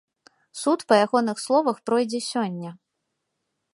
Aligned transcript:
Суд, 0.61 0.79
па 0.91 0.97
ягоных 1.05 1.37
словах, 1.45 1.77
пройдзе 1.91 2.19
сёння. 2.31 2.69